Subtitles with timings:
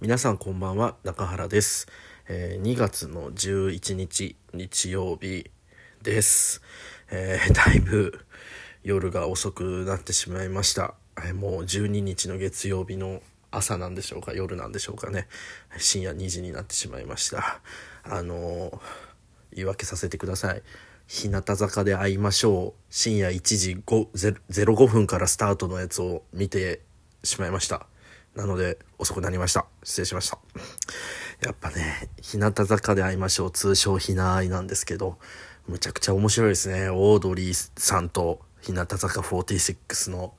[0.00, 1.88] 皆さんこんばんは中原です、
[2.28, 5.50] えー2月の11日日曜日
[6.04, 6.62] です、
[7.10, 8.20] えー だいぶ
[8.84, 15.26] 夜が遅くなってしまいました、えーもう12日の月曜日の朝なんでしょうか夜なんでしょうかね。
[15.78, 17.60] 深夜2時になってしまいました。
[18.04, 18.80] あのー
[19.50, 20.62] 言い訳させてください。
[21.08, 22.82] 日向坂で会いましょう。
[22.90, 26.82] 深夜1時05分からスタートのやつを見て
[27.24, 27.86] しまいました。
[28.38, 29.66] なので遅くなりました。
[29.82, 30.38] 失礼しました。
[31.40, 33.50] やっぱね日向坂で会いましょう。
[33.50, 35.18] 通称ひなあいなんですけど
[35.66, 36.88] むちゃくちゃ面白いですね。
[36.88, 40.34] オードリーさんと日向坂46の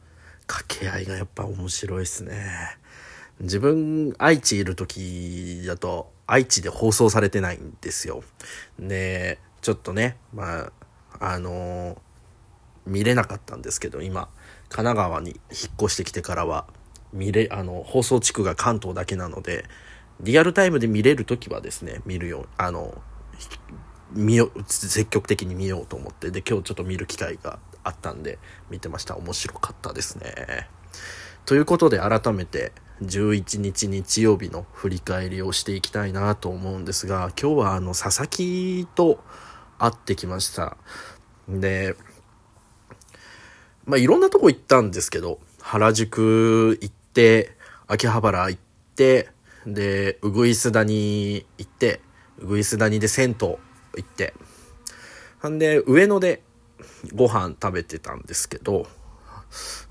[0.48, 2.78] 掛け合いがやっぱ面白いですね。
[3.42, 8.24] 自分愛知いる時だと愛知で放送されてないんですよ。
[8.80, 10.72] でちょっとねま
[11.20, 12.02] ああの
[12.86, 14.30] 見れなかったんですけど今
[14.70, 15.40] 神奈川に引っ
[15.78, 16.66] 越してきてからは
[17.14, 19.66] 見れあの放送地区が関東だけなので
[20.22, 23.02] リアルタイムで見れる時はですね見るようあの
[24.12, 28.40] 見よう積極的に見ようと思ってで今日ちょっと見る機会があったんで
[28.70, 29.16] 見てました。
[29.16, 30.68] 面白かったですね。
[31.46, 39.24] ということで改めて11日日曜日の振り返りをしていきたいなと思うんですが今日はあの佐々木と
[39.78, 40.78] 会ってきました。
[41.48, 41.96] で
[43.86, 46.94] まあいろんなとこ行ったんですけど原宿行っ
[47.88, 48.62] 秋葉原行っ
[48.96, 49.30] て
[49.66, 52.02] でうぐいす谷行って
[52.40, 53.60] うぐいす谷で銭湯行
[54.02, 54.34] って。
[55.42, 56.42] ほんで上野で
[57.16, 58.88] ご飯食べてたんですけど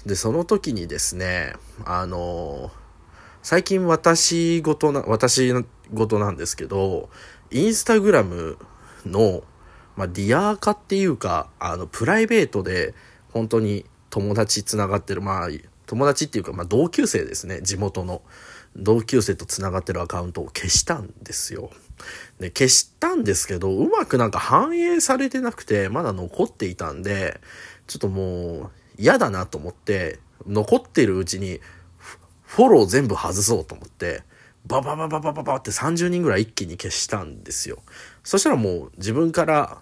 [0.04, 1.54] でその時にですね
[1.84, 2.70] あの
[3.42, 5.52] 最近私事な私
[5.92, 7.08] 事なんですけど
[7.50, 8.58] インスタグラム
[9.06, 9.42] の、
[9.96, 12.94] まあ、ディアー化っていうかあのプライベートで
[13.32, 15.48] 本当に友達つながってるまあ
[15.88, 17.60] 友達っていうか、まあ、同級生ですね。
[17.62, 18.22] 地元の。
[18.76, 21.70] 同級生とつながってるアカウントを消したんですよ。
[22.38, 27.40] で消したんですけどうまくなんか反映されてなくてまだ残っていたんで
[27.88, 31.60] ちょっともう嫌だなと思って残ってるうちに
[32.44, 34.22] フォロー全部外そうと思って
[34.64, 37.78] バババババババって30人ぐらい一気に消したんですよ。
[38.22, 39.78] そしたらもう自分から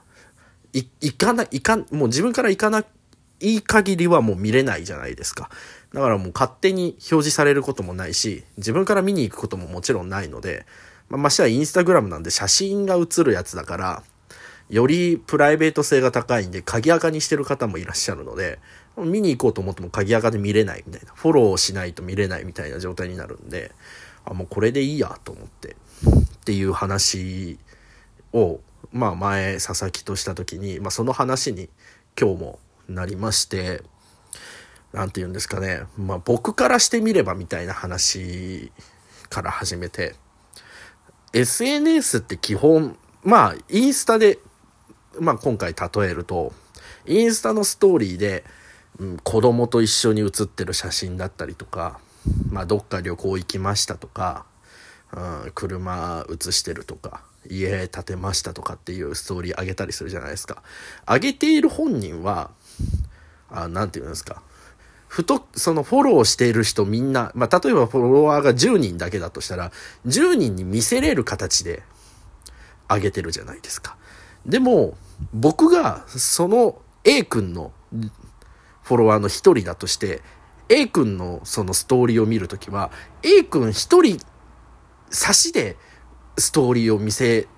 [0.72, 2.84] い行かないかもう自分から行かな
[3.40, 5.50] い限りはもう見れないじゃないですか。
[5.96, 10.66] だからもう勝手に表示されることもないし自分から見に行くことももちろんないので
[11.08, 14.02] まあ、ましてはインスタグラムなんで写真が写るやつだから
[14.68, 18.58] よりプライベート性が高いんで鍵垢にしてる方もいらっしゃるので
[18.96, 23.72] 見に行こうと思っても鍵垢で見れないみたいなフォローしないと見れないみたいな状態になるんで
[24.24, 27.58] あもうこれでいいやと思ってっていう話
[28.32, 28.60] を
[28.92, 31.68] まあ前佐々木とした時に、まあ、その話に
[32.20, 32.58] 今日も
[32.88, 33.82] なりまして
[34.96, 35.82] 何て言うんですかね。
[35.98, 38.72] まあ僕からしてみればみたいな話
[39.28, 40.14] から始めて。
[41.34, 44.38] SNS って基本まあインスタで
[45.20, 46.54] まあ今回例えると
[47.04, 48.42] インスタのストーリーで、
[48.98, 52.00] うん、子供と一緒に写ってる写真だったりとか
[52.48, 54.46] まあどっか旅行行きましたとか、
[55.12, 60.62] うん、車写してるとか家建てましたとかっていうストーリー上げたりするじゃないですか。
[61.06, 62.50] 上げている本人は
[63.50, 64.42] あなんて言うんですか。
[65.16, 69.72] ふと、そのフォローしている人みんな、まあ、例えばフォロワーが10人だけだとしたら、
[70.06, 71.82] 10人に見せれる形で
[72.86, 73.96] 上げてるじゃないですか。
[74.44, 74.94] でも、
[75.32, 77.72] 僕がその A 君の
[78.82, 80.20] フォロワーの一人だとして、
[80.68, 82.90] A 君のそのストーリーを見るときは、
[83.22, 84.20] A 君一人
[85.08, 85.78] 差しで
[86.36, 87.48] ストーリーを見せ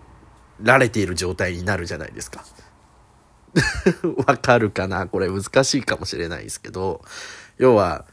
[0.62, 2.44] られている状態になるじゃないですか。
[4.28, 5.08] わかるかな？
[5.08, 7.02] これ難しいかもしれないですけど、
[7.58, 8.04] 要は、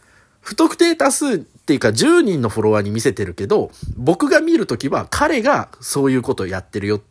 [0.41, 7.01] 不特定多数っていうか10人のフォロワーに見せてるけど、僕が見るときは彼がそういうことをやってるよっ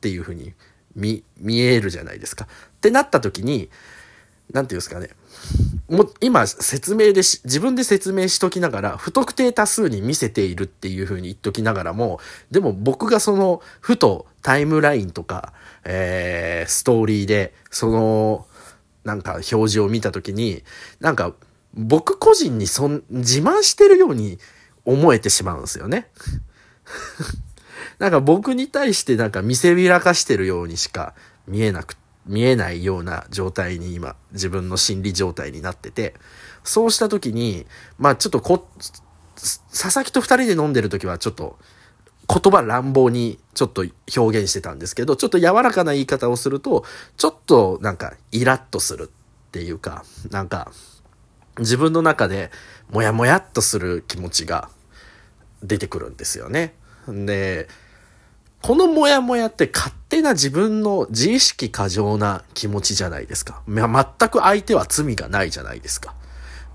[0.00, 0.52] ていうふうに
[0.94, 2.44] 見、見えるじゃないですか。
[2.44, 2.48] っ
[2.80, 3.70] てなったときに、
[4.52, 5.08] なんていうんですかね。
[5.88, 12.20] も今説明でし、自分で説明しときながら、不特定多数に見せているっていう風に言っときながらも、
[12.50, 15.54] でも僕がその、ふとタイムラインとか、
[15.84, 18.46] えー、ストーリーで、その、
[19.04, 20.62] なんか表示を見たときに、
[21.00, 21.34] なんか、
[21.74, 24.38] 僕個人にそん、自慢してるように
[24.84, 26.08] 思えてしまうんですよね。
[27.98, 31.14] なんか僕に対してなんか見せびらかしてるようにしか
[31.46, 36.14] 見えなく、見えないような状態に今、自分の心理状態になってて、
[36.62, 37.66] そうした時に、
[37.98, 38.68] まあちょっとこ、
[39.36, 41.58] 佐々木と二人で飲んでる時はちょっと、
[42.26, 43.84] 言葉乱暴にちょっと
[44.16, 46.84] 表現してたんですけど、ちょっと柔らかな言い方をすると、
[47.16, 49.10] ちょっとなんかイラッとする
[49.48, 50.72] っていうか、なんか
[51.58, 52.50] 自分の中で
[52.90, 54.68] モヤモヤっとする気持ちが
[55.62, 56.74] 出てくるんですよね。
[57.08, 57.68] で、
[58.62, 63.62] このモヤモヤって勝手な自分の自意識過剰な気持ちじゃないですか。
[63.66, 66.14] 全く相手は罪がないじゃないですか。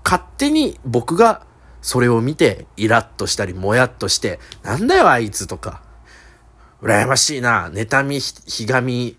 [0.04, 1.46] 勝手に僕が
[1.82, 5.82] それを見てイラッとしたりもやっとして、なんだよあいつとか、
[6.82, 9.16] 羨ましいな、妬み、ひがみ、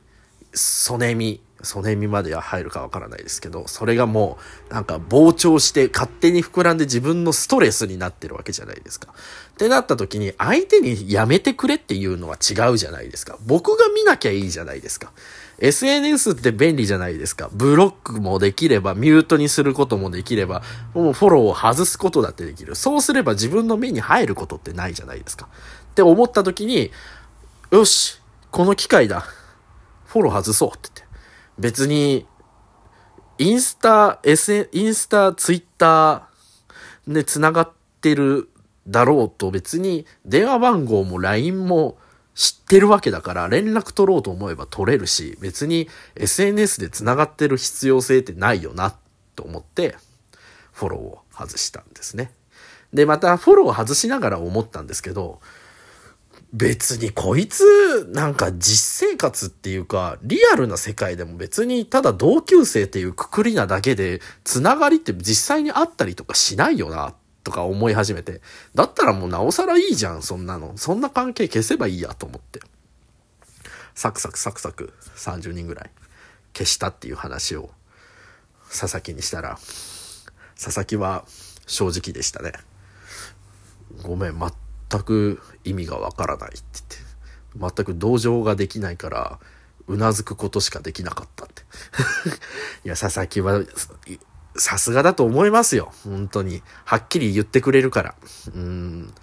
[0.53, 4.37] そねみ、そねみまでは入るかわからないですけど、それがも
[4.69, 9.13] う、なんか膨張して勝手に膨らんで自分のストレスになってるわけじゃないですか。
[9.51, 13.37] ってなった時に、相手にやめてくれっていうのは違うじゃないですか。
[13.45, 15.11] 僕が見なきゃいいじゃないですか。
[15.59, 17.49] SNS って便利じゃないですか。
[17.53, 20.63] ブロックもできれば、ミュートにすることもできれば、
[20.95, 22.75] もうフォローを外すことだってできる。
[22.75, 25.47] そうすれば自分の目に入ることってないじゃないですか。
[25.91, 26.91] って思った時に、
[27.69, 28.19] よし、
[28.49, 29.25] この機会だ。
[30.05, 31.10] フォロー外そうって言って。
[31.61, 32.25] 別に、
[33.37, 37.71] インスタ、SN、インスタ、ツイッターで繋がっ
[38.01, 38.49] てる
[38.87, 41.97] だろうと別に電話番号も LINE も
[42.35, 48.95] 知ってるわけだから連絡取ろうと思えば取れるし別に SNS で繋がってる必要性ってないよな
[49.35, 49.95] と思って
[50.71, 52.31] フォローを外したんですね。
[52.93, 55.39] で、またフォローを外しながら思ったんですけど、
[56.53, 68.41] 別にこいつ、なんか実生活っていうか、リアルな世界でも別にただ同級生っていうくくりなだけで、つながりって実際にあったりとかしないよな、とか思い始めて。
[68.75, 70.73] だったらもうなおさらいいじゃん、そんなの。
[70.77, 72.59] そんな関係消せばいいやと思って。
[73.95, 75.89] サクサクサクサク30人ぐらい
[76.53, 77.69] 消したっていう話を
[78.69, 79.57] 佐々木にしたら、
[80.61, 81.25] 佐々木は
[81.65, 82.51] 正直でしたね。
[84.03, 84.51] ごめん、全
[84.91, 86.59] 全く意味がわからないって
[87.55, 89.39] 言って、全く同情ができないから、
[89.87, 91.63] うなずくことしかできなかったって。
[92.85, 93.61] いや、佐々木は、
[94.55, 95.91] さすがだと思いますよ。
[96.03, 96.61] 本当に。
[96.85, 98.15] はっきり言ってくれるから。
[98.53, 99.13] うん。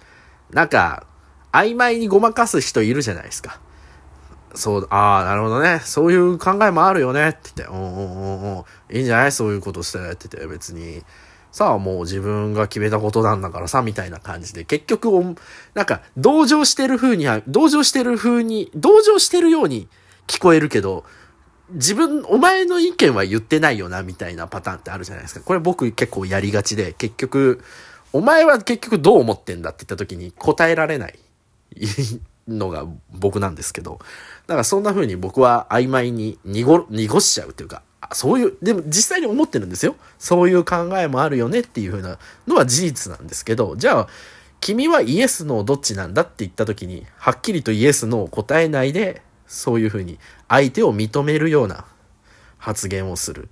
[0.51, 1.05] なんか、
[1.51, 3.59] 曖昧にごまかす人いるじゃないですか。
[4.55, 5.81] そう、ああ、なるほどね。
[5.85, 7.29] そういう考えもあるよね。
[7.29, 8.95] って言って、うんうんうんうん。
[8.95, 9.31] いいんじゃない？
[9.31, 11.03] そういうことしてって言って、別に。
[11.51, 15.09] さあもう自分が決めたことなんだからさ、みたいな感じで、結局、
[15.73, 19.87] なんか、同情してる風には、同情してる風に、同情してるように
[20.27, 21.05] 聞こえるけど、
[21.71, 25.41] 自分、お前の意見は言ってないよな、みたいなパターンってあるじゃないですか。
[25.41, 27.61] これ僕結構やりがちで、結局、
[28.13, 31.19] お前は結局どう思ってんだって言った時に答えられない
[32.47, 33.99] のが僕なんですけど、
[34.47, 39.95] だからそんな風に僕は曖昧に濁、濁しちゃうというか、そういう、でも実際に思ってるんですよ。
[40.17, 42.17] そういう考えもあるよねっていう風な
[42.47, 44.07] のは事実なんですけど、じゃあ、
[44.61, 51.85] 君はイエス、ノーどっちなんだって言った時に、はっきりとイエス、ノー答えないで、そういう風に相手を認めるような
[52.57, 53.49] 発言をする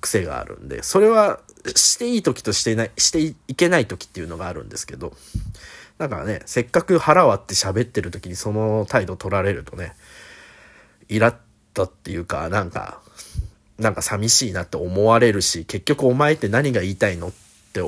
[0.00, 1.40] 癖があるんで、それは
[1.74, 5.14] していい時としてない、していけない時っていうのがあるんですけど、
[5.98, 9.94] だからね、せっかく腹割って喋ってる時にその態度取られるとね、
[11.08, 11.36] イラッ
[11.72, 13.00] とっていうか、なんか、
[13.78, 17.32] なんか寂しいなって思われるし、結局お前って何が言いたいのっ
[17.72, 17.80] て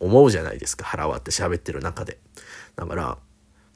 [0.00, 0.84] 思うじゃないですか。
[0.84, 2.18] 腹割って喋ってる中で。
[2.76, 3.18] だから、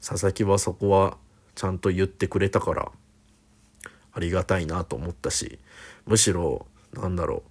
[0.05, 1.17] 佐々木はそこは
[1.55, 2.91] ちゃんと言ってくれたから、
[4.11, 5.59] ありがたいなと思ったし、
[6.05, 7.49] むしろ、なんだろう、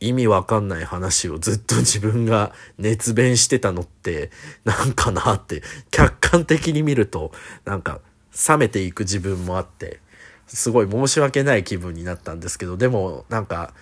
[0.00, 4.30] 意味わかんない話をずっと自分が熱弁してたのって、
[4.64, 7.32] なんかなって、客観的に見ると、
[7.64, 8.00] なんか、
[8.48, 10.00] 冷めていく自分もあって、
[10.46, 13.72] すごい申し訳ない気分になったんですけど、でも、なんか、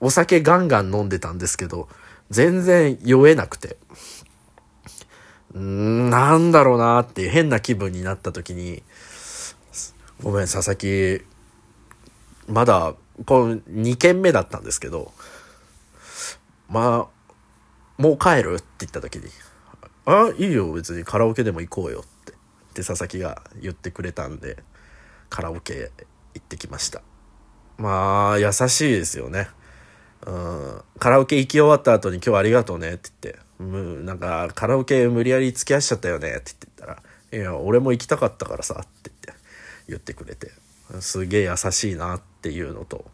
[0.00, 1.88] お酒ガンガン飲んでたんですけど、
[2.30, 3.76] 全然酔えなくて、
[5.54, 8.82] うーん、なんだろうなって変な気分になった時に、
[10.22, 11.24] ごめん、佐々木、
[12.46, 12.94] まだ、
[13.26, 15.12] この2軒目だったんですけど、
[16.68, 19.28] まあ、もう帰るって言った時に、
[20.04, 22.34] あ、いいよ、別にカラオケでも行こうよって、っ
[22.74, 24.62] て佐々木が言ってくれたんで、
[25.28, 25.90] カラオケ
[26.34, 27.02] 行ってきました。
[27.76, 29.48] まあ、優しいですよね。
[30.26, 39.32] うん、カラオケ行き終わった後に今日ありがとうねって言って、うん、なんかカラオケ無理やり付き合わしちゃったよねって言ったら、いや、俺も行きたかったからさって言って
[39.88, 40.50] 言ってくれて、
[41.00, 43.04] すげえ優しいなっていうのと、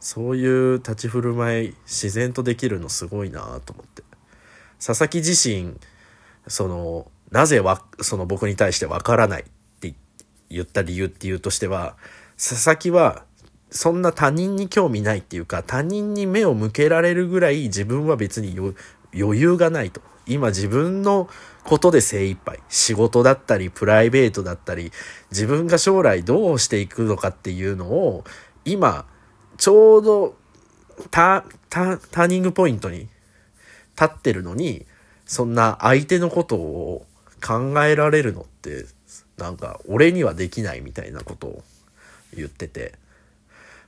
[0.00, 4.02] そういう立ち振る舞い自然とできるのすごいなと思って。
[4.84, 5.74] 佐々木自身、
[6.46, 9.44] その、なぜわ、その僕に対してわからない
[10.50, 11.96] 言った理由っていうとしては、
[12.36, 13.24] 佐々木は
[13.70, 18.56] そんな他人に興味ないっていうか、他人に目を向けられるぐらい自分は別に
[19.14, 20.00] 余裕がないと。
[20.26, 21.28] 今自分の
[21.64, 22.60] ことで精一杯。
[22.68, 24.92] 仕事だったり、プライベートだったり、
[25.30, 28.24] 自分が将来どうしていくのかっていうのを、
[28.64, 29.06] 今、
[29.56, 30.36] ちょうど
[31.10, 33.10] タ、タ、ターニングポイントに立
[34.04, 34.86] ってるのに、
[35.26, 37.06] そんな相手のことを
[37.44, 38.86] 考えられるのって
[39.36, 41.64] なんか俺にはできないみたいなことを
[42.34, 42.94] 言ってて。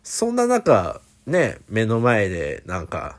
[0.08, 3.18] そんな中ね目の前でなんか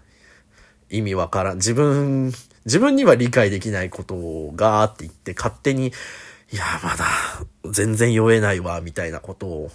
[0.90, 1.58] 意味わからん。
[1.58, 2.34] 自分
[2.66, 5.88] 自分には理解できないことをガーって言って勝手に
[6.52, 7.06] いやまだ
[7.72, 9.72] 全然酔えないわみたいなことを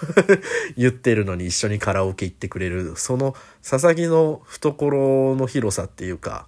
[0.76, 2.94] 言ってるのに一緒にカラオケ行ってくれる。
[2.96, 3.34] その
[3.66, 6.46] 佐々木の懐の広さっていうか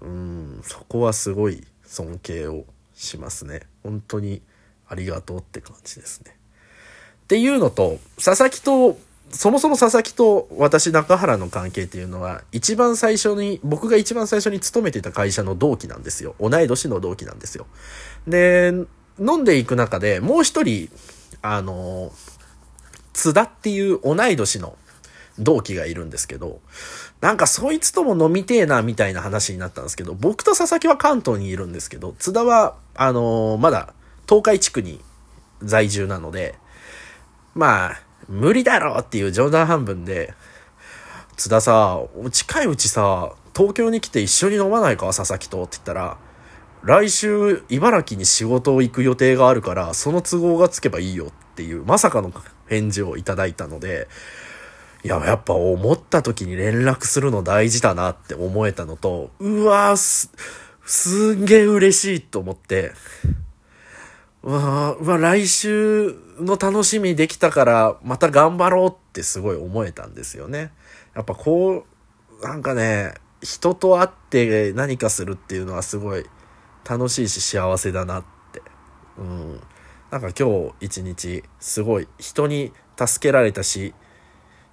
[0.00, 2.64] うんそこはすごい尊敬を
[2.94, 3.60] しますね。
[3.82, 4.40] 本当に
[4.88, 6.36] ありがとうって感じですね。
[7.24, 8.98] っていうのと佐々木と
[9.30, 16.36] そもそも佐々木と私中原の関係っていうのは一番最初に僕が一番最初に勤めていた会社の同期なんですよ。
[16.40, 17.66] 同い年の同期なんですよ。
[18.26, 18.72] で
[19.18, 20.88] 飲んでいく中でもう一人
[21.42, 22.12] あの
[23.12, 24.76] 津田っていう同い年の
[25.38, 26.60] 同期がいるんですけど、
[27.20, 33.92] なんかそいつとも飲みてえなみたいな話になったんですけど、僕と佐々木は関東にいるんですけど、津田は、あの、まだ
[34.28, 35.00] 東海地区に
[35.62, 36.54] 在住なので、
[37.54, 40.34] まあ、無理だろうっていう冗談半分で、
[41.36, 46.18] 津田さ、近いうちさ、東京に来て一緒に飲まないか佐々木とって言ったら、
[46.82, 52.32] 来週茨城に仕事を行く予定があるから、その都合がつけばいいよっていう、まさかの
[52.68, 54.08] 返事をいただいたので、
[55.04, 60.30] いや、やっぱ思った時に連絡するの大事だなって思えたのと、うわーす、
[60.84, 62.92] すんげえ嬉しいと思って、
[64.46, 70.70] うわうわ、来週の楽しみできたから、また頑張ろうってすごい思えたんですよね。
[71.16, 71.84] やっぱこ
[72.40, 76.24] う、なんかね、人と会って何かするっていうのはすごい
[76.88, 78.62] 楽しいし幸せだなって。
[79.18, 79.60] うん。
[80.12, 83.92] なんか今日一日すごい人に助けられたし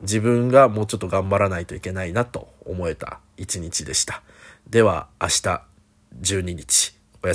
[0.02, 4.22] 自分がもうちょっと頑張らないといけないなと思えた一日でした。
[4.70, 5.64] では明日
[6.22, 6.93] 12日